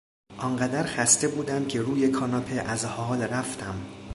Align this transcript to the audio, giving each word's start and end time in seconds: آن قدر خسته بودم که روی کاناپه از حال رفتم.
آن 0.37 0.55
قدر 0.57 0.83
خسته 0.83 1.27
بودم 1.27 1.65
که 1.65 1.81
روی 1.81 2.07
کاناپه 2.07 2.55
از 2.55 2.85
حال 2.85 3.21
رفتم. 3.21 3.75